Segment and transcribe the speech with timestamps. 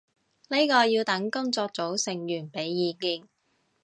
[0.49, 3.27] 呢個要等工作組成員畀意見